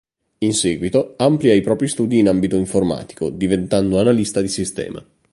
[0.39, 5.05] In seguito, amplia i propri studi in ambito informatico diventando analista di sistema.